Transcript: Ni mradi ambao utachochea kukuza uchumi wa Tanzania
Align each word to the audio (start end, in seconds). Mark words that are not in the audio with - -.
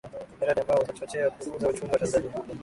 Ni 0.31 0.37
mradi 0.43 0.61
ambao 0.61 0.79
utachochea 0.81 1.29
kukuza 1.29 1.69
uchumi 1.69 1.91
wa 1.91 1.99
Tanzania 1.99 2.31